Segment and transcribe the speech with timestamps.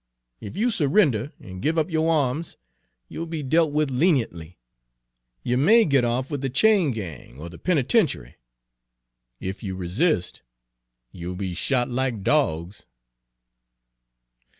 [0.39, 2.57] If you surrender and give up your arms,
[3.07, 4.57] you'll be dealt with leniently,
[5.43, 8.37] you may get off with the chain gang or the penitentiary.
[9.39, 10.41] If you resist,
[11.11, 12.87] you'll be shot like dogs."